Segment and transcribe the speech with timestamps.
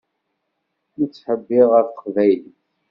[0.99, 2.45] Nettḥebbiṛ ɣef teqbaylit.